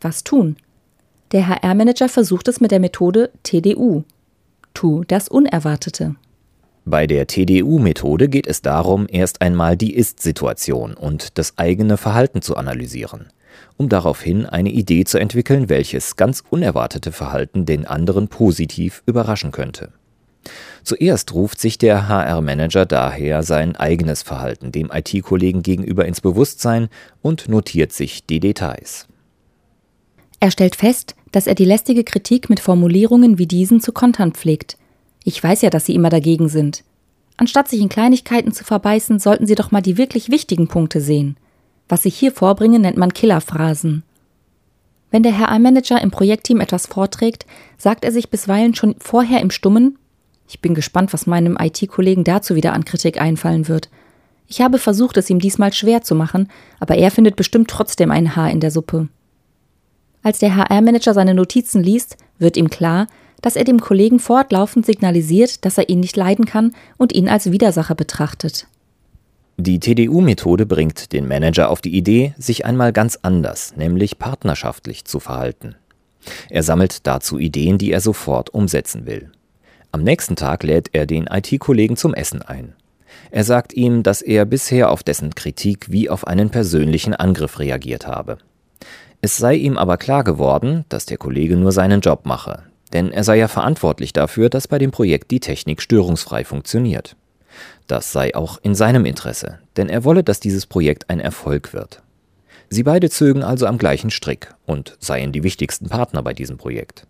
Was 0.00 0.24
tun? 0.24 0.56
Der 1.32 1.48
HR-Manager 1.48 2.08
versucht 2.08 2.48
es 2.48 2.60
mit 2.60 2.70
der 2.70 2.80
Methode 2.80 3.30
TDU. 3.42 4.04
Tu 4.72 5.04
das 5.04 5.28
Unerwartete. 5.28 6.14
Bei 6.84 7.06
der 7.08 7.26
TDU-Methode 7.26 8.28
geht 8.28 8.46
es 8.46 8.62
darum, 8.62 9.06
erst 9.10 9.42
einmal 9.42 9.76
die 9.76 9.94
Ist-Situation 9.94 10.94
und 10.94 11.36
das 11.36 11.58
eigene 11.58 11.96
Verhalten 11.96 12.40
zu 12.40 12.56
analysieren, 12.56 13.26
um 13.76 13.88
daraufhin 13.88 14.46
eine 14.46 14.70
Idee 14.70 15.04
zu 15.04 15.18
entwickeln, 15.18 15.68
welches 15.68 16.14
ganz 16.14 16.42
unerwartete 16.48 17.10
Verhalten 17.10 17.66
den 17.66 17.84
anderen 17.84 18.28
positiv 18.28 19.02
überraschen 19.06 19.50
könnte. 19.50 19.92
Zuerst 20.82 21.34
ruft 21.34 21.60
sich 21.60 21.78
der 21.78 22.08
HR-Manager 22.08 22.86
daher 22.86 23.42
sein 23.42 23.76
eigenes 23.76 24.22
Verhalten 24.22 24.72
dem 24.72 24.90
IT-Kollegen 24.92 25.62
gegenüber 25.62 26.06
ins 26.06 26.20
Bewusstsein 26.20 26.88
und 27.22 27.48
notiert 27.48 27.92
sich 27.92 28.26
die 28.26 28.40
Details. 28.40 29.06
Er 30.40 30.50
stellt 30.50 30.76
fest, 30.76 31.14
dass 31.32 31.46
er 31.46 31.54
die 31.54 31.64
lästige 31.66 32.02
Kritik 32.02 32.48
mit 32.48 32.60
Formulierungen 32.60 33.38
wie 33.38 33.46
diesen 33.46 33.80
zu 33.80 33.92
kontern 33.92 34.32
pflegt. 34.32 34.78
Ich 35.22 35.42
weiß 35.42 35.62
ja, 35.62 35.70
dass 35.70 35.84
Sie 35.84 35.94
immer 35.94 36.08
dagegen 36.08 36.48
sind. 36.48 36.82
Anstatt 37.36 37.68
sich 37.68 37.80
in 37.80 37.88
Kleinigkeiten 37.88 38.52
zu 38.52 38.64
verbeißen, 38.64 39.18
sollten 39.18 39.46
Sie 39.46 39.54
doch 39.54 39.70
mal 39.70 39.82
die 39.82 39.98
wirklich 39.98 40.30
wichtigen 40.30 40.68
Punkte 40.68 41.00
sehen. 41.00 41.36
Was 41.88 42.02
Sie 42.02 42.10
hier 42.10 42.32
vorbringen, 42.32 42.82
nennt 42.82 42.96
man 42.96 43.12
Killerphrasen. 43.12 44.02
Wenn 45.10 45.22
der 45.22 45.36
Herr 45.36 45.58
Manager 45.58 46.00
im 46.00 46.10
Projektteam 46.10 46.60
etwas 46.60 46.86
vorträgt, 46.86 47.46
sagt 47.76 48.04
er 48.04 48.12
sich 48.12 48.30
bisweilen 48.30 48.74
schon 48.74 48.94
vorher 48.98 49.40
im 49.40 49.50
Stummen, 49.50 49.98
ich 50.50 50.60
bin 50.60 50.74
gespannt, 50.74 51.12
was 51.12 51.28
meinem 51.28 51.56
IT-Kollegen 51.60 52.24
dazu 52.24 52.56
wieder 52.56 52.72
an 52.72 52.84
Kritik 52.84 53.20
einfallen 53.20 53.68
wird. 53.68 53.88
Ich 54.48 54.60
habe 54.60 54.78
versucht, 54.78 55.16
es 55.16 55.30
ihm 55.30 55.38
diesmal 55.38 55.72
schwer 55.72 56.02
zu 56.02 56.16
machen, 56.16 56.50
aber 56.80 56.96
er 56.96 57.12
findet 57.12 57.36
bestimmt 57.36 57.70
trotzdem 57.70 58.10
ein 58.10 58.34
Haar 58.34 58.50
in 58.50 58.58
der 58.58 58.72
Suppe. 58.72 59.08
Als 60.24 60.40
der 60.40 60.56
HR-Manager 60.56 61.14
seine 61.14 61.34
Notizen 61.34 61.84
liest, 61.84 62.16
wird 62.40 62.56
ihm 62.56 62.68
klar, 62.68 63.06
dass 63.42 63.54
er 63.54 63.62
dem 63.62 63.78
Kollegen 63.78 64.18
fortlaufend 64.18 64.84
signalisiert, 64.84 65.64
dass 65.64 65.78
er 65.78 65.88
ihn 65.88 66.00
nicht 66.00 66.16
leiden 66.16 66.46
kann 66.46 66.74
und 66.96 67.14
ihn 67.14 67.28
als 67.28 67.52
Widersacher 67.52 67.94
betrachtet. 67.94 68.66
Die 69.56 69.78
TDU-Methode 69.78 70.66
bringt 70.66 71.12
den 71.12 71.28
Manager 71.28 71.70
auf 71.70 71.80
die 71.80 71.94
Idee, 71.94 72.34
sich 72.38 72.64
einmal 72.64 72.92
ganz 72.92 73.20
anders, 73.22 73.76
nämlich 73.76 74.18
partnerschaftlich 74.18 75.04
zu 75.04 75.20
verhalten. 75.20 75.76
Er 76.48 76.64
sammelt 76.64 77.06
dazu 77.06 77.38
Ideen, 77.38 77.78
die 77.78 77.92
er 77.92 78.00
sofort 78.00 78.50
umsetzen 78.50 79.06
will. 79.06 79.30
Am 79.92 80.02
nächsten 80.02 80.36
Tag 80.36 80.62
lädt 80.62 80.90
er 80.92 81.04
den 81.04 81.26
IT-Kollegen 81.26 81.96
zum 81.96 82.14
Essen 82.14 82.42
ein. 82.42 82.74
Er 83.32 83.42
sagt 83.42 83.72
ihm, 83.72 84.02
dass 84.02 84.22
er 84.22 84.44
bisher 84.44 84.90
auf 84.90 85.02
dessen 85.02 85.34
Kritik 85.34 85.90
wie 85.90 86.08
auf 86.08 86.26
einen 86.26 86.50
persönlichen 86.50 87.14
Angriff 87.14 87.58
reagiert 87.58 88.06
habe. 88.06 88.38
Es 89.20 89.36
sei 89.36 89.54
ihm 89.54 89.76
aber 89.76 89.96
klar 89.96 90.24
geworden, 90.24 90.84
dass 90.88 91.06
der 91.06 91.18
Kollege 91.18 91.56
nur 91.56 91.72
seinen 91.72 92.00
Job 92.00 92.24
mache, 92.24 92.62
denn 92.92 93.10
er 93.10 93.24
sei 93.24 93.38
ja 93.38 93.48
verantwortlich 93.48 94.12
dafür, 94.12 94.48
dass 94.48 94.68
bei 94.68 94.78
dem 94.78 94.92
Projekt 94.92 95.30
die 95.30 95.40
Technik 95.40 95.82
störungsfrei 95.82 96.44
funktioniert. 96.44 97.16
Das 97.88 98.12
sei 98.12 98.34
auch 98.36 98.58
in 98.62 98.76
seinem 98.76 99.04
Interesse, 99.04 99.58
denn 99.76 99.88
er 99.88 100.04
wolle, 100.04 100.22
dass 100.22 100.38
dieses 100.38 100.66
Projekt 100.66 101.10
ein 101.10 101.20
Erfolg 101.20 101.74
wird. 101.74 102.02
Sie 102.68 102.84
beide 102.84 103.10
zögen 103.10 103.42
also 103.42 103.66
am 103.66 103.78
gleichen 103.78 104.10
Strick 104.10 104.54
und 104.64 104.96
seien 105.00 105.32
die 105.32 105.42
wichtigsten 105.42 105.88
Partner 105.88 106.22
bei 106.22 106.32
diesem 106.32 106.56
Projekt. 106.56 107.06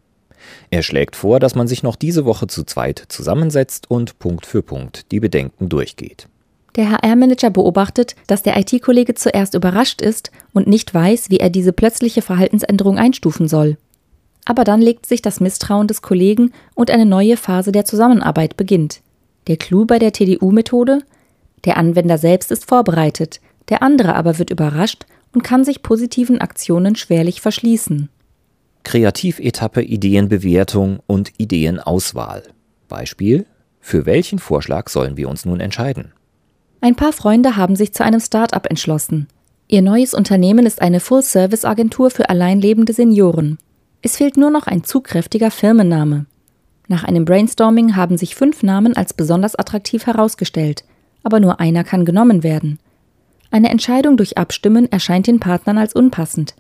Er 0.70 0.82
schlägt 0.82 1.16
vor, 1.16 1.40
dass 1.40 1.54
man 1.54 1.68
sich 1.68 1.82
noch 1.82 1.96
diese 1.96 2.24
Woche 2.24 2.46
zu 2.46 2.64
zweit 2.64 3.04
zusammensetzt 3.08 3.90
und 3.90 4.18
Punkt 4.18 4.46
für 4.46 4.62
Punkt 4.62 5.10
die 5.10 5.20
Bedenken 5.20 5.68
durchgeht. 5.68 6.28
Der 6.76 6.90
HR-Manager 6.90 7.50
beobachtet, 7.50 8.14
dass 8.26 8.42
der 8.42 8.56
IT-Kollege 8.56 9.14
zuerst 9.14 9.54
überrascht 9.54 10.00
ist 10.00 10.30
und 10.52 10.66
nicht 10.66 10.94
weiß, 10.94 11.30
wie 11.30 11.38
er 11.38 11.50
diese 11.50 11.72
plötzliche 11.72 12.22
Verhaltensänderung 12.22 12.96
einstufen 12.96 13.48
soll. 13.48 13.76
Aber 14.44 14.64
dann 14.64 14.80
legt 14.80 15.06
sich 15.06 15.20
das 15.20 15.40
Misstrauen 15.40 15.88
des 15.88 16.02
Kollegen 16.02 16.52
und 16.74 16.90
eine 16.90 17.06
neue 17.06 17.36
Phase 17.36 17.72
der 17.72 17.84
Zusammenarbeit 17.84 18.56
beginnt. 18.56 19.00
Der 19.48 19.56
Clou 19.56 19.84
bei 19.84 19.98
der 19.98 20.12
TDU-Methode? 20.12 21.02
Der 21.64 21.76
Anwender 21.76 22.18
selbst 22.18 22.50
ist 22.50 22.66
vorbereitet, 22.66 23.40
der 23.68 23.82
andere 23.82 24.14
aber 24.14 24.38
wird 24.38 24.50
überrascht 24.50 25.06
und 25.34 25.42
kann 25.42 25.64
sich 25.64 25.82
positiven 25.82 26.40
Aktionen 26.40 26.96
schwerlich 26.96 27.40
verschließen. 27.40 28.08
Kreativetappe 28.82 29.82
Ideenbewertung 29.82 31.00
und 31.06 31.32
Ideenauswahl. 31.38 32.42
Beispiel: 32.88 33.46
Für 33.80 34.06
welchen 34.06 34.38
Vorschlag 34.38 34.88
sollen 34.88 35.16
wir 35.16 35.28
uns 35.28 35.44
nun 35.44 35.60
entscheiden? 35.60 36.12
Ein 36.80 36.96
paar 36.96 37.12
Freunde 37.12 37.56
haben 37.56 37.76
sich 37.76 37.92
zu 37.92 38.04
einem 38.04 38.20
Start-up 38.20 38.66
entschlossen. 38.70 39.28
Ihr 39.68 39.82
neues 39.82 40.14
Unternehmen 40.14 40.66
ist 40.66 40.80
eine 40.80 40.98
Full-Service-Agentur 40.98 42.10
für 42.10 42.28
alleinlebende 42.28 42.92
Senioren. 42.92 43.58
Es 44.02 44.16
fehlt 44.16 44.36
nur 44.36 44.50
noch 44.50 44.66
ein 44.66 44.82
zugkräftiger 44.82 45.50
Firmenname. 45.50 46.26
Nach 46.88 47.04
einem 47.04 47.24
Brainstorming 47.24 47.94
haben 47.94 48.18
sich 48.18 48.34
fünf 48.34 48.62
Namen 48.62 48.96
als 48.96 49.14
besonders 49.14 49.54
attraktiv 49.54 50.06
herausgestellt, 50.06 50.84
aber 51.22 51.38
nur 51.38 51.60
einer 51.60 51.84
kann 51.84 52.04
genommen 52.04 52.42
werden. 52.42 52.78
Eine 53.52 53.68
Entscheidung 53.68 54.16
durch 54.16 54.38
Abstimmen 54.38 54.90
erscheint 54.90 55.26
den 55.26 55.38
Partnern 55.38 55.78
als 55.78 55.92
unpassend. 55.92 56.54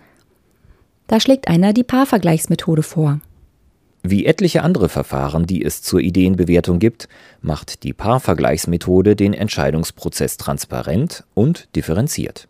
Da 1.10 1.18
schlägt 1.18 1.48
einer 1.48 1.72
die 1.72 1.82
Paarvergleichsmethode 1.82 2.84
vor. 2.84 3.18
Wie 4.04 4.26
etliche 4.26 4.62
andere 4.62 4.88
Verfahren, 4.88 5.44
die 5.44 5.64
es 5.64 5.82
zur 5.82 5.98
Ideenbewertung 5.98 6.78
gibt, 6.78 7.08
macht 7.42 7.82
die 7.82 7.92
Paarvergleichsmethode 7.92 9.16
den 9.16 9.34
Entscheidungsprozess 9.34 10.36
transparent 10.36 11.24
und 11.34 11.68
differenziert. 11.74 12.46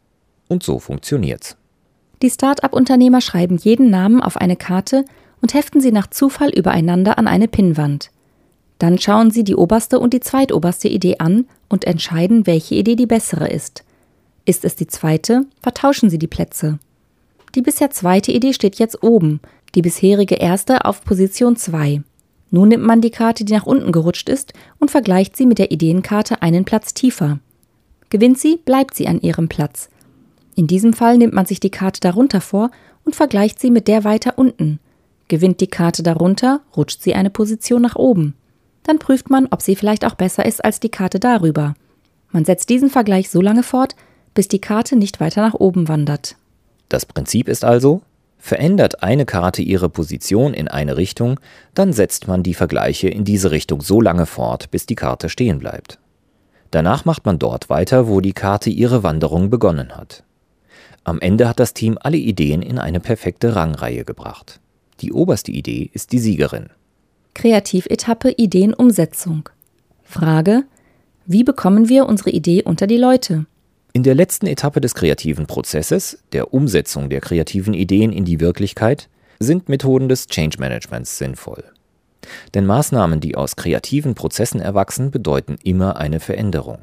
Und 0.46 0.62
so 0.62 0.78
funktioniert's. 0.78 1.56
Die 2.20 2.28
Start-up-Unternehmer 2.28 3.22
schreiben 3.22 3.56
jeden 3.56 3.88
Namen 3.88 4.20
auf 4.20 4.36
eine 4.36 4.56
Karte 4.56 5.06
und 5.40 5.54
heften 5.54 5.80
sie 5.80 5.90
nach 5.90 6.08
Zufall 6.08 6.50
übereinander 6.50 7.16
an 7.16 7.28
eine 7.28 7.48
Pinnwand. 7.48 8.10
Dann 8.78 8.98
schauen 8.98 9.30
sie 9.30 9.42
die 9.42 9.56
oberste 9.56 9.98
und 9.98 10.12
die 10.12 10.20
zweitoberste 10.20 10.88
Idee 10.88 11.16
an 11.18 11.46
und 11.70 11.86
entscheiden, 11.86 12.46
welche 12.46 12.74
Idee 12.74 12.96
die 12.96 13.06
bessere 13.06 13.48
ist. 13.48 13.84
Ist 14.44 14.66
es 14.66 14.76
die 14.76 14.86
zweite, 14.86 15.46
vertauschen 15.62 16.10
sie 16.10 16.18
die 16.18 16.26
Plätze. 16.26 16.78
Die 17.54 17.62
bisher 17.62 17.90
zweite 17.90 18.30
Idee 18.30 18.52
steht 18.52 18.78
jetzt 18.78 19.02
oben, 19.02 19.40
die 19.74 19.82
bisherige 19.82 20.36
erste 20.36 20.84
auf 20.84 21.04
Position 21.04 21.56
2. 21.56 22.02
Nun 22.50 22.68
nimmt 22.68 22.84
man 22.84 23.00
die 23.00 23.10
Karte, 23.10 23.44
die 23.44 23.52
nach 23.52 23.66
unten 23.66 23.92
gerutscht 23.92 24.28
ist, 24.28 24.52
und 24.78 24.90
vergleicht 24.90 25.36
sie 25.36 25.46
mit 25.46 25.58
der 25.58 25.70
Ideenkarte 25.70 26.42
einen 26.42 26.64
Platz 26.64 26.94
tiefer. 26.94 27.38
Gewinnt 28.08 28.38
sie, 28.38 28.56
bleibt 28.56 28.94
sie 28.94 29.06
an 29.06 29.20
ihrem 29.20 29.48
Platz. 29.48 29.88
In 30.56 30.66
diesem 30.66 30.92
Fall 30.92 31.18
nimmt 31.18 31.32
man 31.32 31.46
sich 31.46 31.60
die 31.60 31.70
Karte 31.70 32.00
darunter 32.00 32.40
vor 32.40 32.70
und 33.04 33.14
vergleicht 33.14 33.60
sie 33.60 33.70
mit 33.70 33.88
der 33.88 34.04
weiter 34.04 34.36
unten. 34.36 34.80
Gewinnt 35.28 35.60
die 35.60 35.68
Karte 35.68 36.02
darunter, 36.02 36.60
rutscht 36.76 37.02
sie 37.02 37.14
eine 37.14 37.30
Position 37.30 37.82
nach 37.82 37.96
oben. 37.96 38.34
Dann 38.82 38.98
prüft 38.98 39.30
man, 39.30 39.46
ob 39.50 39.62
sie 39.62 39.76
vielleicht 39.76 40.04
auch 40.04 40.14
besser 40.14 40.44
ist 40.44 40.64
als 40.64 40.80
die 40.80 40.88
Karte 40.88 41.20
darüber. 41.20 41.74
Man 42.32 42.44
setzt 42.44 42.68
diesen 42.68 42.90
Vergleich 42.90 43.30
so 43.30 43.40
lange 43.40 43.62
fort, 43.62 43.94
bis 44.34 44.48
die 44.48 44.60
Karte 44.60 44.96
nicht 44.96 45.20
weiter 45.20 45.42
nach 45.42 45.54
oben 45.54 45.88
wandert. 45.88 46.36
Das 46.90 47.06
Prinzip 47.06 47.48
ist 47.48 47.64
also, 47.64 48.02
verändert 48.36 49.02
eine 49.02 49.24
Karte 49.24 49.62
ihre 49.62 49.88
Position 49.88 50.52
in 50.52 50.68
eine 50.68 50.96
Richtung, 50.96 51.38
dann 51.72 51.92
setzt 51.92 52.26
man 52.26 52.42
die 52.42 52.54
Vergleiche 52.54 53.08
in 53.08 53.24
diese 53.24 53.50
Richtung 53.52 53.80
so 53.80 54.00
lange 54.00 54.26
fort, 54.26 54.70
bis 54.70 54.86
die 54.86 54.96
Karte 54.96 55.28
stehen 55.28 55.60
bleibt. 55.60 55.98
Danach 56.70 57.04
macht 57.04 57.24
man 57.24 57.38
dort 57.38 57.70
weiter, 57.70 58.08
wo 58.08 58.20
die 58.20 58.32
Karte 58.32 58.70
ihre 58.70 59.02
Wanderung 59.02 59.50
begonnen 59.50 59.96
hat. 59.96 60.24
Am 61.04 61.20
Ende 61.20 61.48
hat 61.48 61.60
das 61.60 61.74
Team 61.74 61.96
alle 62.00 62.16
Ideen 62.16 62.60
in 62.60 62.78
eine 62.78 63.00
perfekte 63.00 63.54
Rangreihe 63.54 64.04
gebracht. 64.04 64.60
Die 65.00 65.12
oberste 65.12 65.52
Idee 65.52 65.90
ist 65.92 66.12
die 66.12 66.18
Siegerin. 66.18 66.70
Kreativetappe 67.34 68.32
Ideenumsetzung. 68.36 69.48
Frage: 70.02 70.64
Wie 71.24 71.44
bekommen 71.44 71.88
wir 71.88 72.06
unsere 72.06 72.30
Idee 72.30 72.62
unter 72.62 72.86
die 72.86 72.98
Leute? 72.98 73.46
In 73.92 74.04
der 74.04 74.14
letzten 74.14 74.46
Etappe 74.46 74.80
des 74.80 74.94
kreativen 74.94 75.46
Prozesses, 75.46 76.22
der 76.32 76.54
Umsetzung 76.54 77.10
der 77.10 77.20
kreativen 77.20 77.74
Ideen 77.74 78.12
in 78.12 78.24
die 78.24 78.38
Wirklichkeit, 78.38 79.08
sind 79.40 79.68
Methoden 79.68 80.08
des 80.08 80.28
Change 80.28 80.58
Managements 80.60 81.18
sinnvoll. 81.18 81.64
Denn 82.54 82.66
Maßnahmen, 82.66 83.18
die 83.18 83.34
aus 83.34 83.56
kreativen 83.56 84.14
Prozessen 84.14 84.60
erwachsen, 84.60 85.10
bedeuten 85.10 85.56
immer 85.64 85.96
eine 85.96 86.20
Veränderung. 86.20 86.78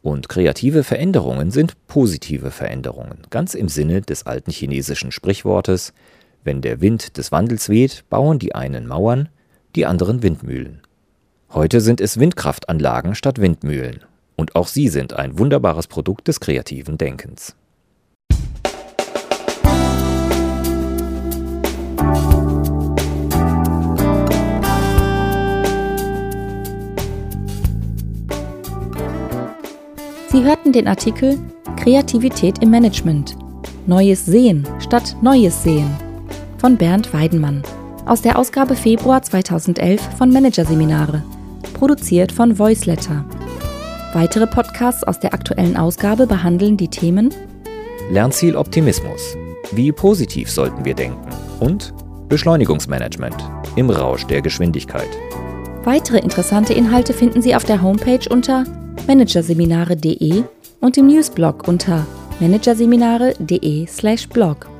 Und 0.00 0.30
kreative 0.30 0.84
Veränderungen 0.84 1.50
sind 1.50 1.74
positive 1.86 2.50
Veränderungen, 2.50 3.18
ganz 3.28 3.54
im 3.54 3.68
Sinne 3.68 4.00
des 4.00 4.24
alten 4.26 4.50
chinesischen 4.50 5.12
Sprichwortes 5.12 5.92
Wenn 6.44 6.62
der 6.62 6.80
Wind 6.80 7.18
des 7.18 7.30
Wandels 7.30 7.68
weht, 7.68 8.04
bauen 8.08 8.38
die 8.38 8.54
einen 8.54 8.86
Mauern, 8.86 9.28
die 9.76 9.84
anderen 9.84 10.22
Windmühlen. 10.22 10.80
Heute 11.50 11.82
sind 11.82 12.00
es 12.00 12.18
Windkraftanlagen 12.18 13.14
statt 13.14 13.38
Windmühlen 13.38 14.00
und 14.36 14.56
auch 14.56 14.68
sie 14.68 14.88
sind 14.88 15.14
ein 15.14 15.38
wunderbares 15.38 15.86
Produkt 15.86 16.28
des 16.28 16.40
kreativen 16.40 16.98
Denkens. 16.98 17.54
Sie 30.28 30.44
hörten 30.44 30.72
den 30.72 30.88
Artikel 30.88 31.38
Kreativität 31.76 32.62
im 32.62 32.70
Management. 32.70 33.36
Neues 33.86 34.24
Sehen 34.24 34.66
statt 34.78 35.16
Neues 35.20 35.62
Sehen 35.62 35.90
von 36.58 36.76
Bernd 36.76 37.12
Weidenmann 37.12 37.62
aus 38.06 38.22
der 38.22 38.38
Ausgabe 38.38 38.74
Februar 38.74 39.22
2011 39.22 40.00
von 40.16 40.30
Managerseminare, 40.30 41.22
produziert 41.74 42.32
von 42.32 42.58
Voiceletter. 42.58 43.24
Weitere 44.12 44.46
Podcasts 44.46 45.02
aus 45.04 45.20
der 45.20 45.32
aktuellen 45.32 45.74
Ausgabe 45.76 46.26
behandeln 46.26 46.76
die 46.76 46.88
Themen 46.88 47.32
Lernziel 48.10 48.56
Optimismus. 48.56 49.38
Wie 49.70 49.90
positiv 49.90 50.50
sollten 50.50 50.84
wir 50.84 50.92
denken? 50.94 51.30
Und 51.60 51.94
Beschleunigungsmanagement 52.28 53.36
im 53.76 53.88
Rausch 53.88 54.26
der 54.26 54.42
Geschwindigkeit. 54.42 55.08
Weitere 55.84 56.18
interessante 56.18 56.74
Inhalte 56.74 57.14
finden 57.14 57.40
Sie 57.40 57.56
auf 57.56 57.64
der 57.64 57.80
Homepage 57.80 58.28
unter 58.28 58.64
managerseminare.de 59.06 60.42
und 60.80 60.98
im 60.98 61.06
Newsblog 61.06 61.66
unter 61.66 62.06
managerseminare.de/blog. 62.40 64.71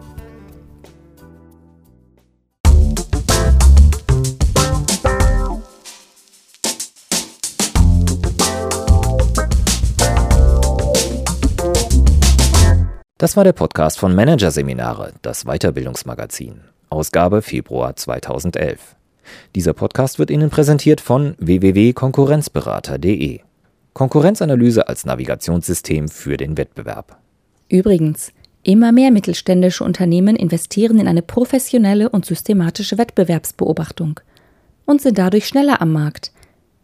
Das 13.23 13.37
war 13.37 13.45
der 13.45 13.53
Podcast 13.53 14.01
von 14.01 14.17
Managerseminare, 14.17 15.13
das 15.23 15.45
Weiterbildungsmagazin, 15.45 16.63
Ausgabe 16.91 17.41
Februar 17.41 17.95
2011. 17.95 18.97
Dieser 19.55 19.75
Podcast 19.75 20.19
wird 20.19 20.33
Ihnen 20.33 20.51
präsentiert 20.51 21.01
von 21.01 21.37
www.konkurrenzberater.de. 21.39 23.39
Konkurrenzanalyse 23.93 24.89
als 24.89 25.07
Navigationssystem 25.07 26.09
für 26.09 26.37
den 26.37 26.59
Wettbewerb. 26.59 27.17
Übrigens, 27.69 28.33
immer 28.65 28.91
mehr 28.91 29.13
mittelständische 29.13 29.85
Unternehmen 29.85 30.35
investieren 30.35 30.99
in 30.99 31.07
eine 31.07 31.23
professionelle 31.23 32.09
und 32.09 32.27
systematische 32.27 32.99
Wettbewerbsbeobachtung 32.99 34.19
und 34.85 35.01
sind 35.01 35.17
dadurch 35.17 35.47
schneller 35.47 35.81
am 35.81 35.93
Markt, 35.93 36.33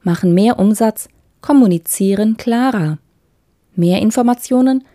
machen 0.05 0.35
mehr 0.35 0.61
Umsatz, 0.61 1.09
kommunizieren 1.41 2.37
klarer. 2.37 2.99
Mehr 3.75 4.01
Informationen– 4.01 4.85